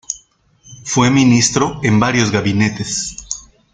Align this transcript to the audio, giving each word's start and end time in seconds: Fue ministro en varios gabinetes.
Fue 0.83 1.11
ministro 1.11 1.79
en 1.83 1.99
varios 1.99 2.31
gabinetes. 2.31 3.15